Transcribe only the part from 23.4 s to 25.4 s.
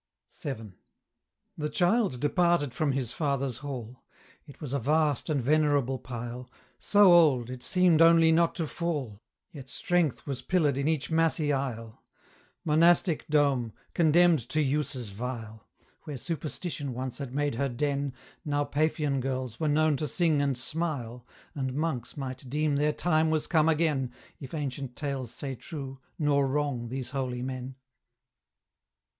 come agen, If ancient tales